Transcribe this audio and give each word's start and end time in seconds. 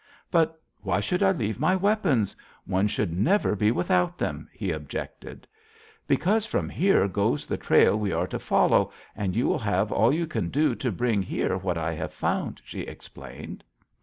"'But 0.31 0.59
why 0.81 0.99
should 0.99 1.21
I 1.21 1.29
leave 1.29 1.59
my 1.59 1.75
weapons? 1.75 2.35
One 2.65 2.87
should 2.87 3.15
never 3.15 3.55
be 3.55 3.69
without 3.69 4.17
them,' 4.17 4.49
he 4.51 4.71
objected. 4.71 5.45
"'Because 6.07 6.43
from 6.43 6.69
here 6.69 7.07
goes 7.07 7.45
the 7.45 7.55
trail 7.55 7.99
we 7.99 8.11
are 8.11 8.25
to 8.25 8.39
follow, 8.39 8.91
and 9.15 9.35
you 9.35 9.45
will 9.45 9.59
have 9.59 9.91
all 9.91 10.11
you 10.11 10.25
can 10.25 10.49
do 10.49 10.73
to 10.73 10.91
bring 10.91 11.21
here 11.21 11.55
what 11.55 11.77
I 11.77 11.93
have 11.93 12.13
found,' 12.15 12.63
she 12.65 12.79
explained. 12.79 13.63